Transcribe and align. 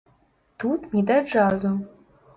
Тут 0.63 0.87
не 0.95 1.03
да 1.11 1.21
джазу. 1.29 1.77